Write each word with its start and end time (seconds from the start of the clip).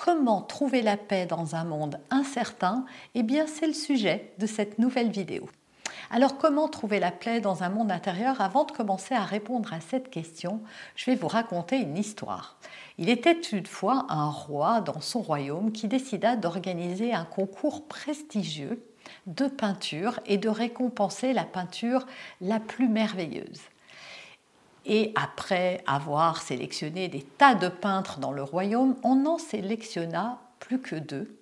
comment 0.00 0.40
trouver 0.40 0.80
la 0.80 0.96
paix 0.96 1.26
dans 1.26 1.54
un 1.54 1.64
monde 1.64 2.00
incertain 2.10 2.86
Eh 3.14 3.22
bien, 3.22 3.46
c'est 3.46 3.66
le 3.66 3.74
sujet 3.74 4.32
de 4.38 4.46
cette 4.46 4.78
nouvelle 4.78 5.10
vidéo. 5.10 5.48
Alors 6.10 6.38
comment 6.38 6.68
trouver 6.68 6.98
la 6.98 7.10
paix 7.10 7.40
dans 7.40 7.62
un 7.62 7.68
monde 7.68 7.92
intérieur 7.92 8.40
Avant 8.40 8.64
de 8.64 8.72
commencer 8.72 9.14
à 9.14 9.24
répondre 9.24 9.72
à 9.72 9.80
cette 9.80 10.10
question, 10.10 10.62
je 10.96 11.04
vais 11.04 11.16
vous 11.16 11.28
raconter 11.28 11.76
une 11.76 11.98
histoire. 11.98 12.56
Il 12.98 13.10
était 13.10 13.38
une 13.38 13.66
fois 13.66 14.06
un 14.08 14.30
roi 14.30 14.80
dans 14.80 15.00
son 15.00 15.20
royaume 15.20 15.70
qui 15.70 15.86
décida 15.86 16.34
d'organiser 16.34 17.12
un 17.12 17.24
concours 17.24 17.86
prestigieux 17.86 18.82
de 19.26 19.48
peinture 19.48 20.18
et 20.24 20.38
de 20.38 20.48
récompenser 20.48 21.32
la 21.32 21.44
peinture 21.44 22.06
la 22.40 22.58
plus 22.58 22.88
merveilleuse. 22.88 23.60
Et 24.86 25.12
après 25.14 25.82
avoir 25.86 26.40
sélectionné 26.40 27.08
des 27.08 27.22
tas 27.22 27.54
de 27.54 27.68
peintres 27.68 28.18
dans 28.18 28.32
le 28.32 28.42
royaume, 28.42 28.96
on 29.02 29.16
n'en 29.16 29.38
sélectionna 29.38 30.38
plus 30.58 30.80
que 30.80 30.96
deux 30.96 31.40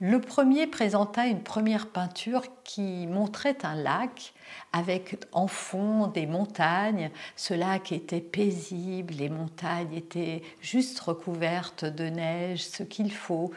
le 0.00 0.20
premier 0.20 0.66
présenta 0.66 1.26
une 1.26 1.42
première 1.42 1.86
peinture 1.86 2.42
qui 2.64 3.06
montrait 3.06 3.56
un 3.64 3.76
lac 3.76 4.34
avec 4.72 5.16
en 5.32 5.46
fond 5.46 6.08
des 6.08 6.26
montagnes. 6.26 7.10
Ce 7.36 7.54
lac 7.54 7.92
était 7.92 8.20
paisible, 8.20 9.14
les 9.14 9.28
montagnes 9.28 9.94
étaient 9.94 10.42
juste 10.60 10.98
recouvertes 11.00 11.84
de 11.84 12.04
neige, 12.04 12.64
ce 12.64 12.82
qu'il 12.82 13.12
faut 13.12 13.52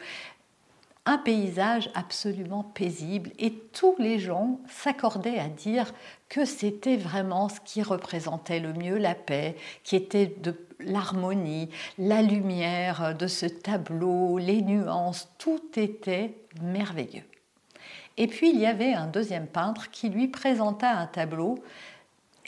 un 1.08 1.16
paysage 1.16 1.88
absolument 1.94 2.62
paisible 2.62 3.30
et 3.38 3.54
tous 3.72 3.94
les 3.98 4.18
gens 4.18 4.60
s'accordaient 4.68 5.38
à 5.38 5.48
dire 5.48 5.94
que 6.28 6.44
c'était 6.44 6.98
vraiment 6.98 7.48
ce 7.48 7.60
qui 7.64 7.82
représentait 7.82 8.60
le 8.60 8.74
mieux 8.74 8.98
la 8.98 9.14
paix, 9.14 9.56
qui 9.84 9.96
était 9.96 10.26
de 10.26 10.54
l'harmonie, 10.80 11.70
la 11.96 12.20
lumière 12.20 13.14
de 13.16 13.26
ce 13.26 13.46
tableau, 13.46 14.36
les 14.36 14.60
nuances, 14.60 15.30
tout 15.38 15.62
était 15.76 16.34
merveilleux. 16.60 17.24
Et 18.18 18.26
puis 18.26 18.50
il 18.50 18.60
y 18.60 18.66
avait 18.66 18.92
un 18.92 19.06
deuxième 19.06 19.46
peintre 19.46 19.90
qui 19.90 20.10
lui 20.10 20.28
présenta 20.28 20.90
un 20.90 21.06
tableau 21.06 21.54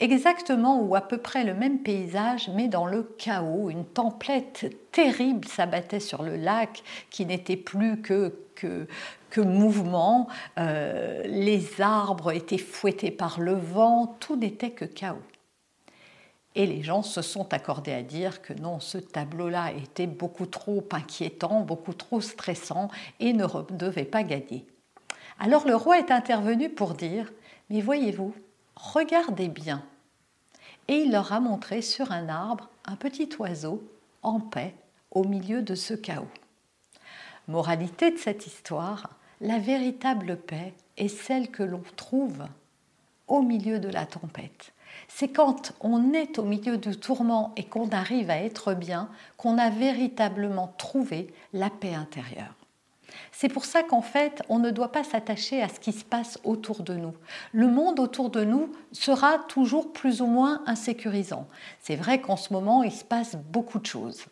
exactement 0.01 0.81
ou 0.81 0.95
à 0.95 1.01
peu 1.01 1.17
près 1.17 1.43
le 1.43 1.53
même 1.53 1.79
paysage, 1.79 2.49
mais 2.53 2.67
dans 2.67 2.85
le 2.85 3.03
chaos. 3.17 3.69
Une 3.69 3.85
tempête 3.85 4.75
terrible 4.91 5.47
s'abattait 5.47 5.99
sur 5.99 6.23
le 6.23 6.35
lac 6.35 6.83
qui 7.09 7.25
n'était 7.25 7.55
plus 7.55 8.01
que, 8.01 8.35
que, 8.55 9.41
mouvement. 9.41 10.27
Euh, 10.57 11.21
les 11.25 11.81
arbres 11.81 12.31
étaient 12.31 12.57
fouettés 12.57 13.11
par 13.11 13.39
le 13.39 13.53
vent, 13.53 14.17
tout 14.19 14.35
n'était 14.35 14.71
que 14.71 14.85
chaos. 14.85 15.21
Et 16.53 16.65
les 16.65 16.83
gens 16.83 17.01
se 17.01 17.21
sont 17.21 17.53
accordés 17.53 17.93
à 17.93 18.01
dire 18.01 18.41
que 18.41 18.51
non, 18.53 18.81
ce 18.81 18.97
tableau-là 18.97 19.71
était 19.71 20.07
beaucoup 20.07 20.45
trop 20.45 20.83
inquiétant, 20.91 21.61
beaucoup 21.61 21.93
trop 21.93 22.19
stressant 22.19 22.89
et 23.21 23.31
ne 23.31 23.45
devait 23.71 24.03
pas 24.03 24.23
gagner. 24.23 24.65
Alors 25.39 25.65
le 25.65 25.75
roi 25.75 25.97
est 25.97 26.11
intervenu 26.11 26.69
pour 26.69 26.93
dire, 26.93 27.31
mais 27.69 27.79
voyez-vous, 27.79 28.35
regardez 28.75 29.47
bien, 29.47 29.81
et 30.87 30.95
il 30.95 31.11
leur 31.11 31.33
a 31.33 31.39
montré 31.39 31.81
sur 31.81 32.11
un 32.11 32.29
arbre 32.29 32.69
un 32.85 32.95
petit 32.95 33.29
oiseau 33.39 33.83
en 34.23 34.39
paix 34.39 34.75
au 35.11 35.23
milieu 35.23 35.61
de 35.61 35.75
ce 35.75 35.93
chaos. 35.93 36.27
Moralité 37.47 38.11
de 38.11 38.17
cette 38.17 38.47
histoire, 38.47 39.09
la 39.41 39.59
véritable 39.59 40.37
paix 40.37 40.73
est 40.97 41.07
celle 41.07 41.49
que 41.49 41.63
l'on 41.63 41.83
trouve 41.95 42.45
au 43.27 43.41
milieu 43.41 43.79
de 43.79 43.89
la 43.89 44.05
tempête. 44.05 44.73
C'est 45.07 45.29
quand 45.29 45.73
on 45.79 46.13
est 46.13 46.37
au 46.37 46.43
milieu 46.43 46.77
du 46.77 46.97
tourment 46.97 47.53
et 47.55 47.63
qu'on 47.63 47.89
arrive 47.89 48.29
à 48.29 48.37
être 48.37 48.73
bien 48.73 49.09
qu'on 49.37 49.57
a 49.57 49.69
véritablement 49.69 50.73
trouvé 50.77 51.33
la 51.53 51.69
paix 51.69 51.95
intérieure. 51.95 52.55
C'est 53.31 53.49
pour 53.49 53.65
ça 53.65 53.83
qu'en 53.83 54.01
fait, 54.01 54.41
on 54.49 54.59
ne 54.59 54.71
doit 54.71 54.91
pas 54.91 55.03
s'attacher 55.03 55.61
à 55.61 55.69
ce 55.69 55.79
qui 55.79 55.91
se 55.91 56.03
passe 56.03 56.39
autour 56.43 56.83
de 56.83 56.93
nous. 56.93 57.13
Le 57.53 57.67
monde 57.67 57.99
autour 57.99 58.29
de 58.29 58.43
nous 58.43 58.71
sera 58.91 59.39
toujours 59.47 59.93
plus 59.93 60.21
ou 60.21 60.27
moins 60.27 60.61
insécurisant. 60.65 61.47
C'est 61.79 61.95
vrai 61.95 62.21
qu'en 62.21 62.37
ce 62.37 62.53
moment, 62.53 62.83
il 62.83 62.91
se 62.91 63.03
passe 63.03 63.35
beaucoup 63.35 63.79
de 63.79 63.85
choses. 63.85 64.25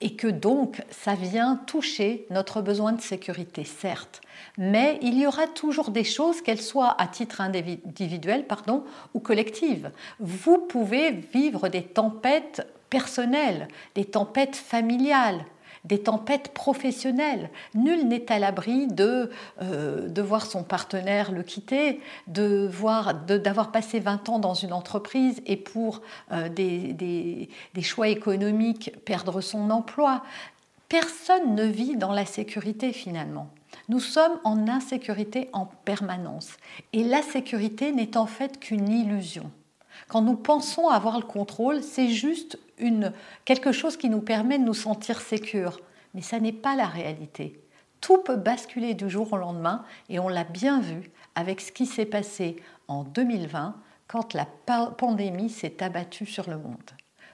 Et 0.00 0.14
que 0.14 0.28
donc, 0.28 0.80
ça 0.90 1.14
vient 1.14 1.56
toucher 1.66 2.24
notre 2.30 2.62
besoin 2.62 2.92
de 2.92 3.00
sécurité, 3.00 3.64
certes. 3.64 4.20
Mais 4.56 4.98
il 5.02 5.18
y 5.18 5.26
aura 5.26 5.48
toujours 5.48 5.90
des 5.90 6.04
choses, 6.04 6.40
qu'elles 6.40 6.60
soient 6.60 6.94
à 7.00 7.08
titre 7.08 7.40
individuel 7.40 8.46
pardon, 8.46 8.84
ou 9.14 9.18
collective. 9.18 9.90
Vous 10.20 10.58
pouvez 10.58 11.10
vivre 11.10 11.68
des 11.68 11.82
tempêtes 11.82 12.64
personnelles, 12.90 13.66
des 13.96 14.04
tempêtes 14.04 14.56
familiales, 14.56 15.44
des 15.88 16.02
tempêtes 16.02 16.52
professionnelles. 16.52 17.50
Nul 17.74 18.06
n'est 18.06 18.30
à 18.30 18.38
l'abri 18.38 18.86
de, 18.86 19.30
euh, 19.62 20.08
de 20.08 20.22
voir 20.22 20.46
son 20.46 20.62
partenaire 20.62 21.32
le 21.32 21.42
quitter, 21.42 22.00
de 22.26 22.68
voir, 22.70 23.14
d'avoir 23.14 23.72
passé 23.72 23.98
20 23.98 24.28
ans 24.28 24.38
dans 24.38 24.54
une 24.54 24.72
entreprise 24.72 25.40
et 25.46 25.56
pour 25.56 26.02
euh, 26.30 26.48
des, 26.48 26.92
des, 26.92 27.48
des 27.74 27.82
choix 27.82 28.08
économiques 28.08 28.92
perdre 29.04 29.40
son 29.40 29.70
emploi. 29.70 30.22
Personne 30.88 31.54
ne 31.54 31.64
vit 31.64 31.96
dans 31.96 32.12
la 32.12 32.26
sécurité 32.26 32.92
finalement. 32.92 33.48
Nous 33.88 34.00
sommes 34.00 34.38
en 34.44 34.68
insécurité 34.68 35.48
en 35.52 35.66
permanence. 35.66 36.50
Et 36.92 37.04
la 37.04 37.22
sécurité 37.22 37.92
n'est 37.92 38.16
en 38.16 38.26
fait 38.26 38.60
qu'une 38.60 38.88
illusion. 38.88 39.50
Quand 40.08 40.22
nous 40.22 40.36
pensons 40.36 40.88
avoir 40.88 41.18
le 41.18 41.24
contrôle, 41.24 41.82
c'est 41.82 42.08
juste 42.08 42.58
une, 42.80 43.12
quelque 43.44 43.72
chose 43.72 43.96
qui 43.96 44.08
nous 44.08 44.20
permet 44.20 44.58
de 44.58 44.64
nous 44.64 44.74
sentir 44.74 45.20
sécures. 45.20 45.80
Mais 46.14 46.22
ça 46.22 46.40
n'est 46.40 46.52
pas 46.52 46.76
la 46.76 46.86
réalité. 46.86 47.60
Tout 48.00 48.18
peut 48.18 48.36
basculer 48.36 48.94
du 48.94 49.10
jour 49.10 49.32
au 49.32 49.36
lendemain 49.36 49.84
et 50.08 50.18
on 50.18 50.28
l'a 50.28 50.44
bien 50.44 50.80
vu 50.80 51.10
avec 51.34 51.60
ce 51.60 51.72
qui 51.72 51.86
s'est 51.86 52.06
passé 52.06 52.56
en 52.86 53.04
2020 53.04 53.74
quand 54.06 54.34
la 54.34 54.46
pandémie 54.96 55.50
s'est 55.50 55.82
abattue 55.82 56.26
sur 56.26 56.48
le 56.48 56.56
monde. 56.56 56.90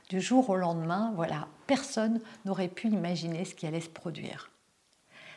Du 0.08 0.20
jour 0.20 0.50
au 0.50 0.56
lendemain, 0.56 1.12
voilà, 1.16 1.48
personne 1.66 2.20
n'aurait 2.44 2.68
pu 2.68 2.88
imaginer 2.88 3.44
ce 3.44 3.54
qui 3.54 3.66
allait 3.66 3.80
se 3.80 3.88
produire. 3.88 4.50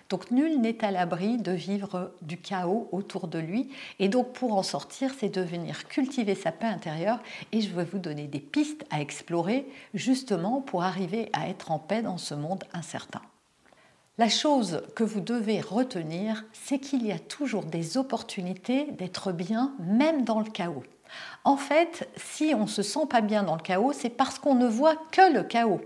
Donc 0.10 0.32
nul 0.32 0.62
n'est 0.62 0.84
à 0.86 0.92
l'abri 0.92 1.38
de 1.38 1.52
vivre 1.52 2.12
du 2.22 2.38
chaos 2.38 2.88
autour 2.92 3.28
de 3.28 3.40
lui. 3.40 3.70
Et 4.00 4.08
donc 4.08 4.34
pour 4.34 4.54
en 4.54 4.64
sortir, 4.64 5.12
c'est 5.18 5.30
de 5.30 5.42
venir 5.42 5.88
cultiver 5.88 6.36
sa 6.36 6.52
paix 6.52 6.68
intérieure. 6.68 7.20
Et 7.52 7.62
je 7.62 7.74
vais 7.74 7.84
vous 7.84 8.00
donner 8.00 8.28
des 8.28 8.40
pistes 8.40 8.86
à 8.90 9.02
explorer 9.02 9.68
justement 9.94 10.62
pour 10.62 10.84
arriver 10.84 11.30
à 11.34 11.50
être 11.50 11.72
en 11.72 11.80
paix 11.80 12.02
dans 12.02 12.18
ce 12.18 12.34
monde 12.34 12.64
incertain. 12.74 13.22
La 14.18 14.30
chose 14.30 14.82
que 14.96 15.04
vous 15.04 15.22
devez 15.22 15.62
retenir, 15.62 16.44
c'est 16.52 16.80
qu'il 16.80 17.06
y 17.06 17.12
a 17.12 17.20
toujours 17.20 17.66
des 17.66 17.98
opportunités 17.98 18.86
d'être 18.98 19.32
bien, 19.32 19.74
même 19.80 20.24
dans 20.24 20.40
le 20.40 20.50
chaos. 20.50 20.84
En 21.44 21.56
fait, 21.56 22.10
si 22.16 22.54
on 22.56 22.62
ne 22.62 22.68
se 22.68 22.82
sent 22.82 23.06
pas 23.10 23.22
bien 23.22 23.44
dans 23.44 23.56
le 23.56 23.62
chaos, 23.62 23.94
c'est 23.94 24.10
parce 24.10 24.40
qu'on 24.40 24.56
ne 24.56 24.68
voit 24.68 24.96
que 25.12 25.32
le 25.32 25.44
chaos. 25.44 25.82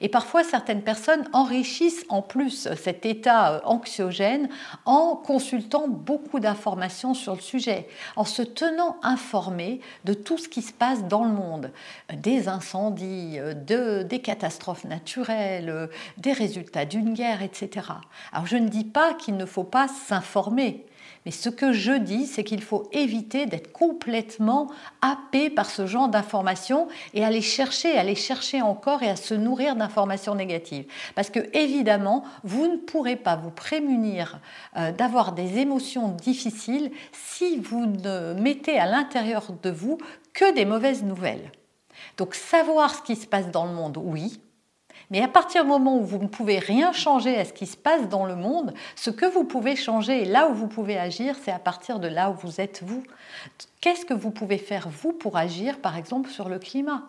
Et 0.00 0.08
parfois, 0.08 0.44
certaines 0.44 0.82
personnes 0.82 1.28
enrichissent 1.32 2.04
en 2.08 2.22
plus 2.22 2.68
cet 2.74 3.06
état 3.06 3.54
euh, 3.54 3.60
anxiogène 3.64 4.48
en 4.84 5.16
consultant 5.16 5.88
beaucoup 5.88 6.40
d'informations 6.40 7.14
sur 7.14 7.34
le 7.34 7.40
sujet, 7.40 7.88
en 8.16 8.24
se 8.24 8.42
tenant 8.42 8.96
informés 9.02 9.80
de 10.04 10.14
tout 10.14 10.38
ce 10.38 10.48
qui 10.48 10.62
se 10.62 10.72
passe 10.72 11.04
dans 11.04 11.24
le 11.24 11.32
monde, 11.32 11.70
des 12.12 12.48
incendies, 12.48 13.38
de, 13.38 14.02
des 14.02 14.20
catastrophes 14.20 14.84
naturelles, 14.84 15.88
des 16.18 16.32
résultats 16.32 16.84
d'une 16.84 17.14
guerre, 17.14 17.42
etc. 17.42 17.86
Alors 18.32 18.46
je 18.46 18.56
ne 18.56 18.68
dis 18.68 18.84
pas 18.84 19.14
qu'il 19.14 19.36
ne 19.36 19.46
faut 19.46 19.64
pas 19.64 19.88
s'informer, 19.88 20.84
Mais 21.24 21.30
ce 21.30 21.48
que 21.48 21.72
je 21.72 21.92
dis, 21.92 22.26
c'est 22.26 22.42
qu'il 22.42 22.62
faut 22.62 22.88
éviter 22.92 23.46
d'être 23.46 23.72
complètement 23.72 24.68
happé 25.00 25.50
par 25.50 25.70
ce 25.70 25.86
genre 25.86 26.08
d'informations 26.08 26.88
et 27.14 27.24
aller 27.24 27.40
chercher, 27.40 27.96
aller 27.96 28.16
chercher 28.16 28.60
encore 28.60 29.02
et 29.02 29.08
à 29.08 29.16
se 29.16 29.34
nourrir 29.34 29.76
d'informations 29.76 30.34
négatives. 30.34 30.86
Parce 31.14 31.30
que 31.30 31.40
évidemment, 31.56 32.24
vous 32.42 32.66
ne 32.66 32.76
pourrez 32.76 33.16
pas 33.16 33.36
vous 33.36 33.50
prémunir 33.50 34.40
euh, 34.76 34.90
d'avoir 34.90 35.32
des 35.32 35.58
émotions 35.58 36.08
difficiles 36.08 36.90
si 37.12 37.58
vous 37.58 37.86
ne 37.86 38.34
mettez 38.34 38.78
à 38.78 38.86
l'intérieur 38.86 39.46
de 39.62 39.70
vous 39.70 39.98
que 40.32 40.52
des 40.54 40.64
mauvaises 40.64 41.04
nouvelles. 41.04 41.52
Donc 42.16 42.34
savoir 42.34 42.94
ce 42.94 43.02
qui 43.02 43.16
se 43.16 43.26
passe 43.26 43.50
dans 43.50 43.66
le 43.66 43.72
monde, 43.72 43.98
oui, 44.02 44.40
mais 45.12 45.20
à 45.20 45.28
partir 45.28 45.64
du 45.64 45.68
moment 45.68 45.98
où 45.98 46.04
vous 46.04 46.16
ne 46.16 46.26
pouvez 46.26 46.58
rien 46.58 46.90
changer 46.92 47.36
à 47.36 47.44
ce 47.44 47.52
qui 47.52 47.66
se 47.66 47.76
passe 47.76 48.08
dans 48.08 48.24
le 48.24 48.34
monde, 48.34 48.72
ce 48.96 49.10
que 49.10 49.26
vous 49.26 49.44
pouvez 49.44 49.76
changer 49.76 50.22
et 50.22 50.24
là 50.24 50.48
où 50.48 50.54
vous 50.54 50.68
pouvez 50.68 50.98
agir, 50.98 51.36
c'est 51.44 51.52
à 51.52 51.58
partir 51.58 52.00
de 52.00 52.08
là 52.08 52.30
où 52.30 52.34
vous 52.34 52.62
êtes 52.62 52.82
vous. 52.82 53.02
Qu'est-ce 53.82 54.06
que 54.06 54.14
vous 54.14 54.30
pouvez 54.30 54.56
faire 54.56 54.88
vous 54.88 55.12
pour 55.12 55.36
agir, 55.36 55.80
par 55.80 55.98
exemple, 55.98 56.30
sur 56.30 56.48
le 56.48 56.58
climat? 56.58 57.02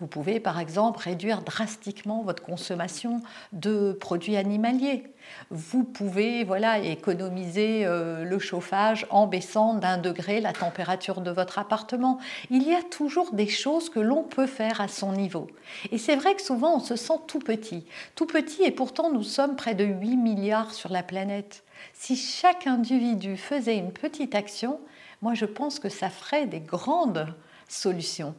Vous 0.00 0.06
pouvez 0.06 0.40
par 0.40 0.58
exemple 0.58 1.00
réduire 1.00 1.42
drastiquement 1.42 2.22
votre 2.22 2.42
consommation 2.42 3.20
de 3.52 3.92
produits 3.92 4.36
animaliers. 4.36 5.04
Vous 5.50 5.84
pouvez 5.84 6.44
voilà, 6.44 6.78
économiser 6.78 7.84
euh, 7.84 8.24
le 8.24 8.38
chauffage 8.38 9.06
en 9.10 9.26
baissant 9.26 9.74
d'un 9.74 9.98
degré 9.98 10.40
la 10.40 10.52
température 10.52 11.20
de 11.20 11.30
votre 11.30 11.58
appartement. 11.58 12.18
Il 12.50 12.62
y 12.66 12.74
a 12.74 12.82
toujours 12.82 13.32
des 13.32 13.48
choses 13.48 13.90
que 13.90 14.00
l'on 14.00 14.24
peut 14.24 14.46
faire 14.46 14.80
à 14.80 14.88
son 14.88 15.12
niveau. 15.12 15.46
Et 15.90 15.98
c'est 15.98 16.16
vrai 16.16 16.34
que 16.34 16.42
souvent 16.42 16.76
on 16.76 16.80
se 16.80 16.96
sent 16.96 17.20
tout 17.26 17.38
petit. 17.38 17.86
Tout 18.14 18.26
petit 18.26 18.62
et 18.64 18.70
pourtant 18.70 19.12
nous 19.12 19.22
sommes 19.22 19.56
près 19.56 19.74
de 19.74 19.84
8 19.84 20.16
milliards 20.16 20.74
sur 20.74 20.90
la 20.90 21.02
planète. 21.02 21.64
Si 21.92 22.16
chaque 22.16 22.66
individu 22.66 23.36
faisait 23.36 23.76
une 23.76 23.92
petite 23.92 24.34
action, 24.34 24.80
moi 25.20 25.34
je 25.34 25.46
pense 25.46 25.78
que 25.78 25.88
ça 25.88 26.10
ferait 26.10 26.46
des 26.46 26.60
grandes 26.60 27.26
solutions. 27.68 28.34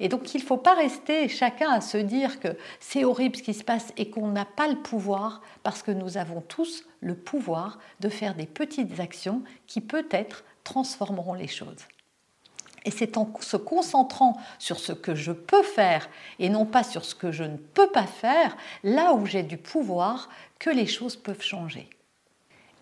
Et 0.00 0.08
donc 0.08 0.34
il 0.34 0.40
ne 0.40 0.46
faut 0.46 0.56
pas 0.56 0.74
rester 0.74 1.28
chacun 1.28 1.70
à 1.70 1.80
se 1.80 1.98
dire 1.98 2.40
que 2.40 2.56
c'est 2.80 3.04
horrible 3.04 3.36
ce 3.36 3.42
qui 3.42 3.54
se 3.54 3.64
passe 3.64 3.92
et 3.96 4.10
qu'on 4.10 4.28
n'a 4.28 4.44
pas 4.44 4.68
le 4.68 4.76
pouvoir, 4.76 5.42
parce 5.62 5.82
que 5.82 5.90
nous 5.90 6.18
avons 6.18 6.40
tous 6.40 6.84
le 7.00 7.14
pouvoir 7.14 7.78
de 8.00 8.08
faire 8.08 8.34
des 8.34 8.46
petites 8.46 9.00
actions 9.00 9.42
qui 9.66 9.80
peut-être 9.80 10.44
transformeront 10.64 11.34
les 11.34 11.48
choses. 11.48 11.86
Et 12.84 12.92
c'est 12.92 13.16
en 13.16 13.32
se 13.40 13.56
concentrant 13.56 14.36
sur 14.60 14.78
ce 14.78 14.92
que 14.92 15.14
je 15.14 15.32
peux 15.32 15.64
faire 15.64 16.08
et 16.38 16.48
non 16.48 16.64
pas 16.64 16.84
sur 16.84 17.04
ce 17.04 17.16
que 17.16 17.32
je 17.32 17.42
ne 17.42 17.56
peux 17.56 17.88
pas 17.88 18.06
faire, 18.06 18.56
là 18.84 19.12
où 19.12 19.26
j'ai 19.26 19.42
du 19.42 19.56
pouvoir, 19.56 20.28
que 20.60 20.70
les 20.70 20.86
choses 20.86 21.16
peuvent 21.16 21.42
changer. 21.42 21.90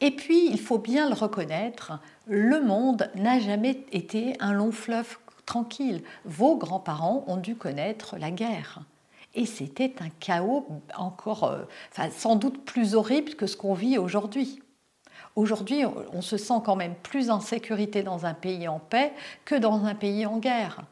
Et 0.02 0.10
puis, 0.10 0.50
il 0.50 0.60
faut 0.60 0.78
bien 0.78 1.08
le 1.08 1.14
reconnaître, 1.14 1.98
le 2.26 2.60
monde 2.60 3.10
n'a 3.14 3.38
jamais 3.38 3.86
été 3.92 4.34
un 4.40 4.52
long 4.52 4.72
fleuve 4.72 5.16
tranquille. 5.46 6.02
Vos 6.24 6.56
grands-parents 6.56 7.24
ont 7.26 7.36
dû 7.36 7.56
connaître 7.56 8.16
la 8.18 8.30
guerre. 8.30 8.80
Et 9.34 9.46
c'était 9.46 9.94
un 10.00 10.08
chaos 10.20 10.66
encore, 10.96 11.44
euh, 11.44 11.64
sans 12.10 12.36
doute 12.36 12.64
plus 12.64 12.94
horrible 12.94 13.34
que 13.34 13.46
ce 13.46 13.56
qu'on 13.56 13.74
vit 13.74 13.98
aujourd'hui. 13.98 14.60
Aujourd'hui, 15.36 15.84
on 16.12 16.22
se 16.22 16.36
sent 16.36 16.60
quand 16.64 16.76
même 16.76 16.94
plus 16.94 17.30
en 17.30 17.40
sécurité 17.40 18.04
dans 18.04 18.26
un 18.26 18.34
pays 18.34 18.68
en 18.68 18.78
paix 18.78 19.12
que 19.44 19.56
dans 19.56 19.84
un 19.84 19.96
pays 19.96 20.26
en 20.26 20.38
guerre. 20.38 20.82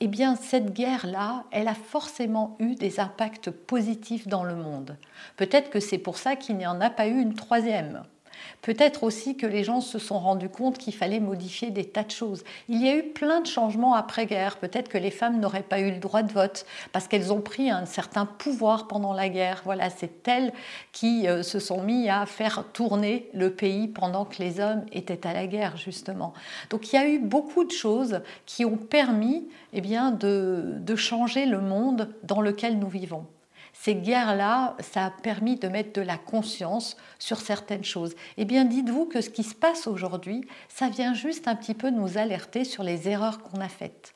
Eh 0.00 0.06
bien, 0.06 0.36
cette 0.36 0.74
guerre-là, 0.74 1.44
elle 1.50 1.68
a 1.68 1.74
forcément 1.74 2.56
eu 2.58 2.74
des 2.74 3.00
impacts 3.00 3.50
positifs 3.50 4.28
dans 4.28 4.44
le 4.44 4.54
monde. 4.54 4.98
Peut-être 5.36 5.70
que 5.70 5.80
c'est 5.80 5.98
pour 5.98 6.18
ça 6.18 6.36
qu'il 6.36 6.58
n'y 6.58 6.66
en 6.66 6.80
a 6.82 6.90
pas 6.90 7.06
eu 7.06 7.18
une 7.18 7.34
troisième. 7.34 8.02
Peut-être 8.62 9.02
aussi 9.02 9.36
que 9.36 9.46
les 9.46 9.64
gens 9.64 9.80
se 9.80 9.98
sont 9.98 10.18
rendus 10.18 10.48
compte 10.48 10.78
qu'il 10.78 10.94
fallait 10.94 11.20
modifier 11.20 11.70
des 11.70 11.84
tas 11.84 12.02
de 12.02 12.10
choses. 12.10 12.44
Il 12.68 12.82
y 12.84 12.88
a 12.88 12.96
eu 12.96 13.02
plein 13.02 13.40
de 13.40 13.46
changements 13.46 13.94
après-guerre. 13.94 14.56
Peut-être 14.56 14.88
que 14.88 14.98
les 14.98 15.10
femmes 15.10 15.40
n'auraient 15.40 15.62
pas 15.62 15.80
eu 15.80 15.90
le 15.90 15.98
droit 15.98 16.22
de 16.22 16.32
vote 16.32 16.66
parce 16.92 17.08
qu'elles 17.08 17.32
ont 17.32 17.40
pris 17.40 17.70
un 17.70 17.86
certain 17.86 18.26
pouvoir 18.26 18.88
pendant 18.88 19.12
la 19.12 19.28
guerre. 19.28 19.62
Voilà, 19.64 19.90
c'est 19.90 20.26
elles 20.28 20.52
qui 20.92 21.28
euh, 21.28 21.42
se 21.42 21.58
sont 21.58 21.82
mis 21.82 22.08
à 22.08 22.26
faire 22.26 22.64
tourner 22.72 23.28
le 23.34 23.50
pays 23.50 23.88
pendant 23.88 24.24
que 24.24 24.42
les 24.42 24.60
hommes 24.60 24.84
étaient 24.92 25.26
à 25.26 25.32
la 25.32 25.46
guerre, 25.46 25.76
justement. 25.76 26.32
Donc 26.70 26.92
il 26.92 26.96
y 26.96 26.98
a 26.98 27.08
eu 27.08 27.18
beaucoup 27.18 27.64
de 27.64 27.72
choses 27.72 28.20
qui 28.46 28.64
ont 28.64 28.76
permis 28.76 29.48
eh 29.72 29.80
bien, 29.80 30.10
de, 30.10 30.74
de 30.78 30.96
changer 30.96 31.46
le 31.46 31.60
monde 31.60 32.14
dans 32.22 32.40
lequel 32.40 32.78
nous 32.78 32.88
vivons 32.88 33.26
ces 33.76 33.96
guerres-là, 33.96 34.76
ça 34.78 35.06
a 35.06 35.10
permis 35.10 35.56
de 35.56 35.68
mettre 35.68 35.92
de 35.92 36.00
la 36.00 36.16
conscience 36.16 36.96
sur 37.18 37.40
certaines 37.40 37.84
choses. 37.84 38.14
Eh 38.38 38.44
bien, 38.44 38.64
dites-vous 38.64 39.04
que 39.04 39.20
ce 39.20 39.30
qui 39.30 39.42
se 39.42 39.54
passe 39.54 39.88
aujourd'hui, 39.88 40.46
ça 40.68 40.88
vient 40.88 41.12
juste 41.12 41.48
un 41.48 41.56
petit 41.56 41.74
peu 41.74 41.90
nous 41.90 42.16
alerter 42.16 42.64
sur 42.64 42.84
les 42.84 43.08
erreurs 43.08 43.42
qu'on 43.42 43.60
a 43.60 43.68
faites. 43.68 44.14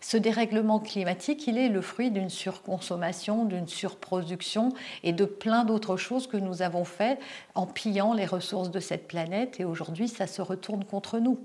Ce 0.00 0.16
dérèglement 0.16 0.80
climatique, 0.80 1.46
il 1.46 1.58
est 1.58 1.68
le 1.68 1.82
fruit 1.82 2.10
d'une 2.10 2.30
surconsommation, 2.30 3.44
d'une 3.44 3.68
surproduction 3.68 4.70
et 5.02 5.12
de 5.12 5.26
plein 5.26 5.64
d'autres 5.64 5.98
choses 5.98 6.26
que 6.26 6.38
nous 6.38 6.62
avons 6.62 6.84
fait 6.84 7.18
en 7.54 7.66
pillant 7.66 8.14
les 8.14 8.24
ressources 8.24 8.70
de 8.70 8.80
cette 8.80 9.06
planète 9.06 9.60
et 9.60 9.64
aujourd'hui 9.66 10.08
ça 10.08 10.26
se 10.26 10.40
retourne 10.40 10.86
contre 10.86 11.18
nous. 11.18 11.38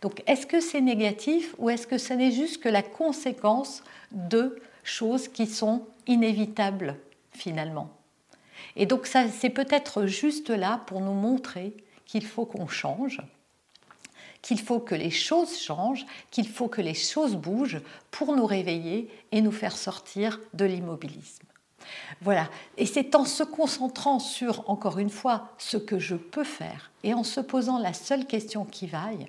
Donc 0.00 0.22
est-ce 0.28 0.46
que 0.46 0.60
c'est 0.60 0.80
négatif 0.80 1.56
ou 1.58 1.70
est-ce 1.70 1.88
que 1.88 1.98
ce 1.98 2.12
n'est 2.12 2.30
juste 2.30 2.62
que 2.62 2.68
la 2.68 2.82
conséquence 2.82 3.82
de 4.12 4.60
choses 4.84 5.28
qui 5.28 5.46
sont 5.46 5.86
inévitables 6.06 6.96
finalement. 7.32 7.90
Et 8.76 8.86
donc 8.86 9.06
ça, 9.06 9.28
c'est 9.28 9.50
peut-être 9.50 10.06
juste 10.06 10.50
là 10.50 10.82
pour 10.86 11.00
nous 11.00 11.14
montrer 11.14 11.76
qu'il 12.06 12.24
faut 12.24 12.46
qu'on 12.46 12.68
change, 12.68 13.20
qu'il 14.42 14.60
faut 14.60 14.80
que 14.80 14.94
les 14.94 15.10
choses 15.10 15.58
changent, 15.58 16.06
qu'il 16.30 16.48
faut 16.48 16.68
que 16.68 16.80
les 16.80 16.94
choses 16.94 17.36
bougent 17.36 17.80
pour 18.10 18.34
nous 18.34 18.46
réveiller 18.46 19.10
et 19.32 19.40
nous 19.40 19.52
faire 19.52 19.76
sortir 19.76 20.40
de 20.54 20.64
l'immobilisme. 20.64 21.44
Voilà, 22.20 22.48
et 22.76 22.86
c'est 22.86 23.14
en 23.14 23.24
se 23.24 23.42
concentrant 23.42 24.18
sur, 24.18 24.68
encore 24.68 24.98
une 24.98 25.10
fois, 25.10 25.52
ce 25.58 25.76
que 25.76 25.98
je 25.98 26.16
peux 26.16 26.44
faire 26.44 26.90
et 27.02 27.14
en 27.14 27.24
se 27.24 27.40
posant 27.40 27.78
la 27.78 27.92
seule 27.92 28.26
question 28.26 28.64
qui 28.64 28.86
vaille, 28.86 29.28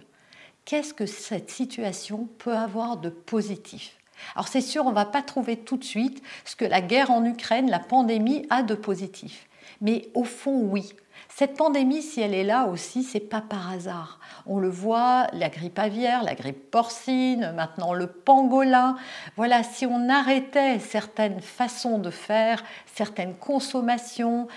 qu'est-ce 0.66 0.94
que 0.94 1.06
cette 1.06 1.50
situation 1.50 2.28
peut 2.38 2.56
avoir 2.56 2.98
de 2.98 3.10
positif 3.10 3.99
alors 4.36 4.48
c'est 4.48 4.62
sûr, 4.62 4.86
on 4.86 4.90
ne 4.90 4.96
va 4.96 5.06
pas 5.06 5.22
trouver 5.22 5.58
tout 5.58 5.78
de 5.78 5.84
suite 5.84 6.22
ce 6.46 6.56
que 6.56 6.66
la 6.66 6.82
guerre 6.82 7.12
en 7.12 7.24
Ukraine, 7.26 7.70
la 7.70 7.80
pandémie 7.80 8.46
a 8.50 8.64
de 8.64 8.76
positif. 8.76 9.48
Mais 9.82 10.10
au 10.14 10.24
fond, 10.24 10.62
oui. 10.64 10.94
Cette 11.28 11.56
pandémie, 11.56 12.02
si 12.02 12.20
elle 12.20 12.34
est 12.34 12.44
là 12.44 12.66
aussi, 12.66 13.04
c'est 13.04 13.20
pas 13.20 13.40
par 13.40 13.72
hasard. 13.72 14.20
On 14.46 14.58
le 14.58 14.70
voit, 14.70 15.28
la 15.32 15.48
grippe 15.50 15.80
aviaire, 15.80 16.24
la 16.24 16.36
grippe 16.36 16.70
porcine, 16.70 17.54
maintenant 17.56 17.94
le 17.94 18.08
pangolin. 18.08 18.98
Voilà, 19.38 19.64
si 19.64 19.86
on 19.86 20.10
arrêtait 20.10 20.80
certaines 20.80 21.40
façons 21.40 21.98
de 21.98 22.10
faire, 22.10 22.64
certaines 22.94 23.36
consommations, 23.36 24.48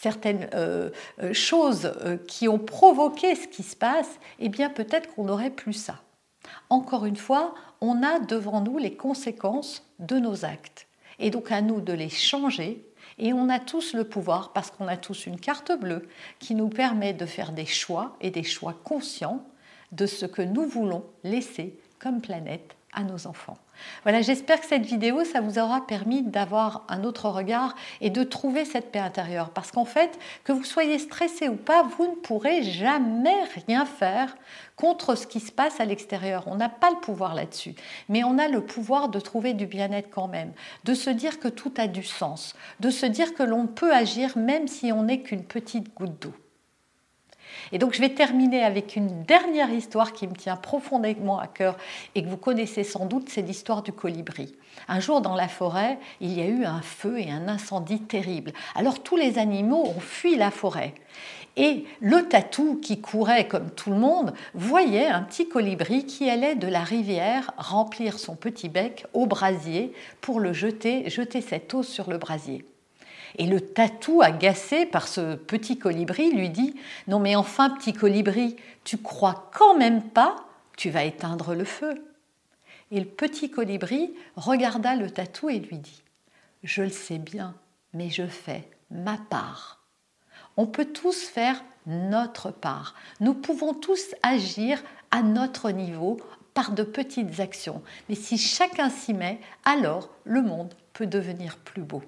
certaines 0.00 0.48
euh, 0.54 0.90
euh, 1.22 1.32
choses 1.32 1.92
euh, 2.04 2.16
qui 2.28 2.46
ont 2.46 2.58
provoqué 2.58 3.34
ce 3.34 3.48
qui 3.48 3.62
se 3.62 3.74
passe, 3.74 4.20
eh 4.38 4.48
bien 4.48 4.70
peut-être 4.70 5.12
qu'on 5.14 5.24
n'aurait 5.24 5.50
plus 5.50 5.72
ça. 5.72 5.96
Encore 6.70 7.06
une 7.06 7.16
fois, 7.16 7.54
on 7.80 8.02
a 8.02 8.18
devant 8.18 8.60
nous 8.60 8.78
les 8.78 8.94
conséquences 8.94 9.84
de 9.98 10.18
nos 10.18 10.44
actes. 10.44 10.86
Et 11.18 11.30
donc 11.30 11.50
à 11.52 11.60
nous 11.62 11.80
de 11.80 11.92
les 11.92 12.08
changer. 12.08 12.84
Et 13.18 13.32
on 13.32 13.48
a 13.48 13.58
tous 13.58 13.94
le 13.94 14.04
pouvoir, 14.04 14.52
parce 14.52 14.70
qu'on 14.70 14.86
a 14.86 14.96
tous 14.96 15.26
une 15.26 15.40
carte 15.40 15.72
bleue, 15.72 16.08
qui 16.38 16.54
nous 16.54 16.68
permet 16.68 17.12
de 17.12 17.26
faire 17.26 17.52
des 17.52 17.66
choix 17.66 18.16
et 18.20 18.30
des 18.30 18.44
choix 18.44 18.74
conscients 18.84 19.44
de 19.90 20.06
ce 20.06 20.26
que 20.26 20.42
nous 20.42 20.66
voulons 20.66 21.04
laisser 21.24 21.78
comme 21.98 22.20
planète 22.20 22.77
à 22.92 23.02
nos 23.02 23.26
enfants. 23.26 23.58
Voilà, 24.02 24.22
j'espère 24.22 24.60
que 24.60 24.66
cette 24.66 24.86
vidéo, 24.86 25.24
ça 25.24 25.40
vous 25.40 25.58
aura 25.58 25.86
permis 25.86 26.22
d'avoir 26.22 26.84
un 26.88 27.04
autre 27.04 27.28
regard 27.28 27.74
et 28.00 28.10
de 28.10 28.22
trouver 28.22 28.64
cette 28.64 28.90
paix 28.90 28.98
intérieure. 28.98 29.50
Parce 29.50 29.70
qu'en 29.70 29.84
fait, 29.84 30.18
que 30.44 30.52
vous 30.52 30.64
soyez 30.64 30.98
stressé 30.98 31.48
ou 31.48 31.56
pas, 31.56 31.82
vous 31.82 32.06
ne 32.06 32.16
pourrez 32.16 32.62
jamais 32.62 33.44
rien 33.66 33.84
faire 33.84 34.36
contre 34.76 35.14
ce 35.14 35.26
qui 35.26 35.40
se 35.40 35.52
passe 35.52 35.80
à 35.80 35.84
l'extérieur. 35.84 36.44
On 36.46 36.56
n'a 36.56 36.68
pas 36.68 36.90
le 36.90 37.00
pouvoir 37.00 37.34
là-dessus. 37.34 37.74
Mais 38.08 38.24
on 38.24 38.38
a 38.38 38.48
le 38.48 38.62
pouvoir 38.62 39.08
de 39.08 39.20
trouver 39.20 39.54
du 39.54 39.66
bien-être 39.66 40.10
quand 40.10 40.28
même, 40.28 40.52
de 40.84 40.94
se 40.94 41.10
dire 41.10 41.38
que 41.38 41.48
tout 41.48 41.72
a 41.76 41.86
du 41.86 42.02
sens, 42.02 42.54
de 42.80 42.90
se 42.90 43.06
dire 43.06 43.34
que 43.34 43.42
l'on 43.42 43.66
peut 43.66 43.92
agir 43.92 44.36
même 44.36 44.66
si 44.66 44.92
on 44.92 45.04
n'est 45.04 45.20
qu'une 45.20 45.44
petite 45.44 45.94
goutte 45.94 46.22
d'eau. 46.22 46.34
Et 47.72 47.78
donc 47.78 47.94
je 47.94 48.00
vais 48.00 48.10
terminer 48.10 48.62
avec 48.62 48.96
une 48.96 49.24
dernière 49.24 49.70
histoire 49.70 50.12
qui 50.12 50.26
me 50.26 50.34
tient 50.34 50.56
profondément 50.56 51.38
à 51.38 51.46
cœur 51.46 51.76
et 52.14 52.22
que 52.22 52.28
vous 52.28 52.36
connaissez 52.36 52.84
sans 52.84 53.06
doute, 53.06 53.28
c'est 53.28 53.42
l'histoire 53.42 53.82
du 53.82 53.92
colibri. 53.92 54.54
Un 54.88 55.00
jour 55.00 55.20
dans 55.20 55.34
la 55.34 55.48
forêt, 55.48 55.98
il 56.20 56.32
y 56.32 56.40
a 56.40 56.46
eu 56.46 56.64
un 56.64 56.82
feu 56.82 57.18
et 57.18 57.30
un 57.30 57.48
incendie 57.48 58.00
terrible. 58.00 58.52
Alors 58.74 59.02
tous 59.02 59.16
les 59.16 59.38
animaux 59.38 59.84
ont 59.86 60.00
fui 60.00 60.36
la 60.36 60.50
forêt. 60.50 60.94
Et 61.56 61.84
le 62.00 62.28
tatou, 62.28 62.78
qui 62.80 63.00
courait 63.00 63.48
comme 63.48 63.70
tout 63.70 63.90
le 63.90 63.96
monde, 63.96 64.32
voyait 64.54 65.08
un 65.08 65.22
petit 65.22 65.48
colibri 65.48 66.06
qui 66.06 66.30
allait 66.30 66.54
de 66.54 66.68
la 66.68 66.84
rivière 66.84 67.52
remplir 67.56 68.20
son 68.20 68.36
petit 68.36 68.68
bec 68.68 69.06
au 69.12 69.26
brasier 69.26 69.92
pour 70.20 70.38
le 70.38 70.52
jeter, 70.52 71.10
jeter 71.10 71.40
cette 71.40 71.74
eau 71.74 71.82
sur 71.82 72.08
le 72.08 72.18
brasier. 72.18 72.64
Et 73.36 73.46
le 73.46 73.60
tatou, 73.60 74.22
agacé 74.22 74.86
par 74.86 75.08
ce 75.08 75.34
petit 75.34 75.78
colibri, 75.78 76.32
lui 76.32 76.50
dit 76.50 76.74
Non, 77.06 77.18
mais 77.18 77.36
enfin, 77.36 77.70
petit 77.70 77.92
colibri, 77.92 78.56
tu 78.84 78.98
crois 78.98 79.50
quand 79.54 79.76
même 79.76 80.02
pas 80.02 80.36
que 80.72 80.78
tu 80.78 80.90
vas 80.90 81.04
éteindre 81.04 81.54
le 81.54 81.64
feu 81.64 82.02
Et 82.90 83.00
le 83.00 83.06
petit 83.06 83.50
colibri 83.50 84.14
regarda 84.36 84.94
le 84.94 85.10
tatou 85.10 85.50
et 85.50 85.58
lui 85.58 85.78
dit 85.78 86.02
Je 86.62 86.82
le 86.82 86.90
sais 86.90 87.18
bien, 87.18 87.54
mais 87.92 88.10
je 88.10 88.26
fais 88.26 88.68
ma 88.90 89.16
part. 89.16 89.80
On 90.56 90.66
peut 90.66 90.86
tous 90.86 91.22
faire 91.22 91.62
notre 91.86 92.50
part. 92.50 92.94
Nous 93.20 93.34
pouvons 93.34 93.74
tous 93.74 94.14
agir 94.22 94.82
à 95.10 95.22
notre 95.22 95.70
niveau 95.70 96.18
par 96.54 96.72
de 96.72 96.82
petites 96.82 97.40
actions. 97.40 97.82
Mais 98.08 98.14
si 98.14 98.36
chacun 98.36 98.90
s'y 98.90 99.14
met, 99.14 99.40
alors 99.64 100.10
le 100.24 100.42
monde 100.42 100.74
peut 100.92 101.06
devenir 101.06 101.56
plus 101.58 101.82
beau. 101.82 102.02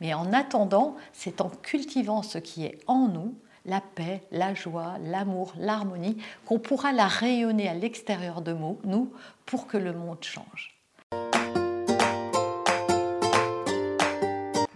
Mais 0.00 0.14
en 0.14 0.32
attendant, 0.32 0.96
c'est 1.12 1.40
en 1.40 1.48
cultivant 1.48 2.22
ce 2.22 2.38
qui 2.38 2.64
est 2.64 2.78
en 2.86 3.08
nous, 3.08 3.34
la 3.64 3.80
paix, 3.80 4.22
la 4.30 4.54
joie, 4.54 4.96
l'amour, 5.04 5.52
l'harmonie, 5.58 6.16
qu'on 6.46 6.58
pourra 6.58 6.92
la 6.92 7.06
rayonner 7.06 7.68
à 7.68 7.74
l'extérieur 7.74 8.42
de 8.42 8.52
nous 8.84 9.12
pour 9.46 9.66
que 9.66 9.76
le 9.76 9.92
monde 9.92 10.22
change. 10.22 10.76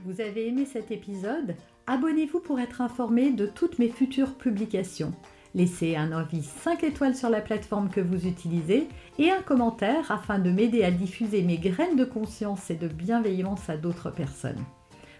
Vous 0.04 0.20
avez 0.20 0.48
aimé 0.48 0.64
cet 0.64 0.90
épisode? 0.90 1.56
Abonnez-vous 1.86 2.40
pour 2.40 2.60
être 2.60 2.80
informé 2.80 3.32
de 3.32 3.46
toutes 3.46 3.78
mes 3.78 3.88
futures 3.88 4.34
publications. 4.34 5.12
Laissez 5.54 5.96
un 5.96 6.12
avis 6.12 6.42
5 6.42 6.84
étoiles 6.84 7.16
sur 7.16 7.30
la 7.30 7.40
plateforme 7.40 7.88
que 7.88 8.00
vous 8.00 8.26
utilisez 8.26 8.88
et 9.18 9.30
un 9.30 9.42
commentaire 9.42 10.10
afin 10.12 10.38
de 10.38 10.50
m'aider 10.50 10.84
à 10.84 10.90
diffuser 10.90 11.42
mes 11.42 11.58
graines 11.58 11.96
de 11.96 12.04
conscience 12.04 12.70
et 12.70 12.76
de 12.76 12.88
bienveillance 12.88 13.68
à 13.68 13.76
d'autres 13.76 14.10
personnes. 14.10 14.62